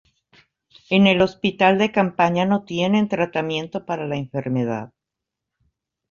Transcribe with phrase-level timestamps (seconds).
[0.89, 4.93] En el hospital de campaña no tienen tratamiento para la enfermedad.